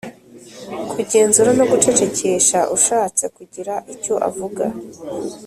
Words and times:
kugenzura 0.91 1.49
no 1.57 1.65
gucecekesha 1.71 2.59
ushatse 2.75 3.23
kugira 3.35 3.73
icyo 3.93 4.13
avuga 4.29 4.65